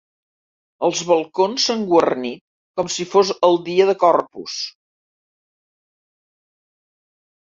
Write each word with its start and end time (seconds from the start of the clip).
Els 0.87 1.01
balcons 1.09 1.65
s’han 1.67 1.83
guarnit 1.91 2.41
com 2.81 2.89
si 2.95 3.07
fos 3.11 3.33
el 3.49 3.61
dia 3.69 3.87
de 3.91 3.95
Corpus. 4.07 4.59